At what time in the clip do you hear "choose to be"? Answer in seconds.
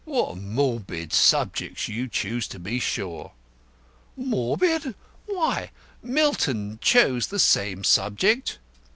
2.07-2.79